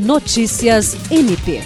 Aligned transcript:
Notícias 0.00 0.96
MP. 1.10 1.60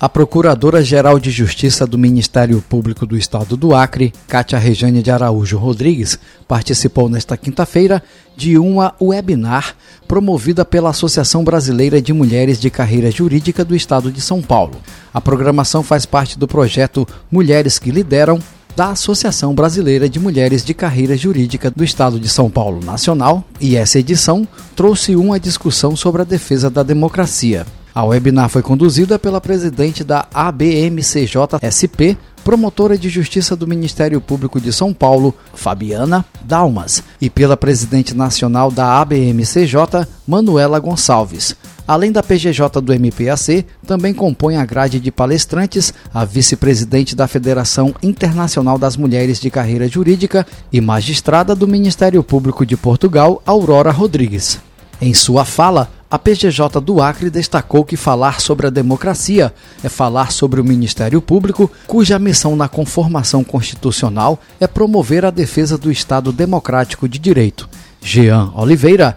A 0.00 0.08
Procuradora-Geral 0.08 1.18
de 1.18 1.30
Justiça 1.30 1.86
do 1.86 1.98
Ministério 1.98 2.64
Público 2.66 3.04
do 3.04 3.18
Estado 3.18 3.54
do 3.54 3.74
Acre, 3.74 4.14
Cátia 4.26 4.58
Rejane 4.58 5.02
de 5.02 5.10
Araújo 5.10 5.58
Rodrigues, 5.58 6.18
participou 6.48 7.10
nesta 7.10 7.36
quinta-feira 7.36 8.02
de 8.34 8.56
uma 8.56 8.94
webinar 8.98 9.76
promovida 10.08 10.64
pela 10.64 10.88
Associação 10.88 11.44
Brasileira 11.44 12.00
de 12.00 12.14
Mulheres 12.14 12.58
de 12.58 12.70
Carreira 12.70 13.10
Jurídica 13.10 13.62
do 13.62 13.76
Estado 13.76 14.10
de 14.10 14.22
São 14.22 14.40
Paulo. 14.40 14.80
A 15.12 15.20
programação 15.20 15.82
faz 15.82 16.06
parte 16.06 16.38
do 16.38 16.48
projeto 16.48 17.06
Mulheres 17.30 17.78
que 17.78 17.90
Lideram 17.90 18.40
da 18.74 18.90
Associação 18.90 19.54
Brasileira 19.54 20.08
de 20.08 20.18
Mulheres 20.18 20.64
de 20.64 20.74
Carreira 20.74 21.16
Jurídica 21.16 21.70
do 21.70 21.84
Estado 21.84 22.18
de 22.18 22.28
São 22.28 22.50
Paulo 22.50 22.84
Nacional, 22.84 23.44
e 23.60 23.76
essa 23.76 23.98
edição 23.98 24.46
trouxe 24.74 25.14
uma 25.14 25.38
discussão 25.38 25.94
sobre 25.94 26.22
a 26.22 26.24
defesa 26.24 26.70
da 26.70 26.82
democracia. 26.82 27.66
A 27.94 28.04
webinar 28.04 28.48
foi 28.48 28.62
conduzida 28.62 29.18
pela 29.18 29.40
presidente 29.40 30.02
da 30.02 30.26
ABMCJ-SP, 30.32 32.16
promotora 32.42 32.96
de 32.96 33.10
justiça 33.10 33.54
do 33.54 33.66
Ministério 33.66 34.20
Público 34.20 34.58
de 34.58 34.72
São 34.72 34.94
Paulo, 34.94 35.34
Fabiana 35.52 36.24
Dalmas, 36.42 37.02
e 37.20 37.28
pela 37.28 37.56
presidente 37.56 38.14
nacional 38.14 38.70
da 38.70 38.98
ABMCJ, 38.98 40.06
Manuela 40.26 40.80
Gonçalves. 40.80 41.54
Além 41.92 42.10
da 42.10 42.22
PGJ 42.22 42.80
do 42.80 42.94
MPAC, 42.94 43.66
também 43.86 44.14
compõe 44.14 44.56
a 44.56 44.64
grade 44.64 44.98
de 44.98 45.12
palestrantes 45.12 45.92
a 46.14 46.24
vice-presidente 46.24 47.14
da 47.14 47.28
Federação 47.28 47.94
Internacional 48.02 48.78
das 48.78 48.96
Mulheres 48.96 49.38
de 49.38 49.50
Carreira 49.50 49.86
Jurídica 49.86 50.46
e 50.72 50.80
magistrada 50.80 51.54
do 51.54 51.68
Ministério 51.68 52.22
Público 52.24 52.64
de 52.64 52.78
Portugal, 52.78 53.42
Aurora 53.44 53.90
Rodrigues. 53.90 54.58
Em 55.02 55.12
sua 55.12 55.44
fala, 55.44 55.90
a 56.10 56.18
PGJ 56.18 56.80
do 56.80 57.02
Acre 57.02 57.28
destacou 57.28 57.84
que 57.84 57.94
falar 57.98 58.40
sobre 58.40 58.68
a 58.68 58.70
democracia 58.70 59.52
é 59.84 59.88
falar 59.90 60.32
sobre 60.32 60.62
o 60.62 60.64
Ministério 60.64 61.20
Público, 61.20 61.70
cuja 61.86 62.18
missão 62.18 62.56
na 62.56 62.68
conformação 62.68 63.44
constitucional 63.44 64.40
é 64.58 64.66
promover 64.66 65.26
a 65.26 65.30
defesa 65.30 65.76
do 65.76 65.92
Estado 65.92 66.32
democrático 66.32 67.06
de 67.06 67.18
direito. 67.18 67.68
Jean 68.00 68.50
Oliveira, 68.56 69.16